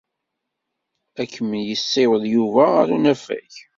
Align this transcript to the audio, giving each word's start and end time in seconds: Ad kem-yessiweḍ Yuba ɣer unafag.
Ad 1.21 1.27
kem-yessiweḍ 1.33 2.23
Yuba 2.33 2.63
ɣer 2.73 2.87
unafag. 2.95 3.51